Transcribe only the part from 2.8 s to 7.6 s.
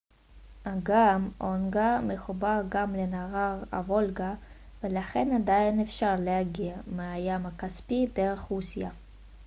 לנהר הוולגה ולכן עדיין אפשר להגיע מהים